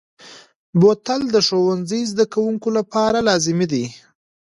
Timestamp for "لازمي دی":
3.27-3.85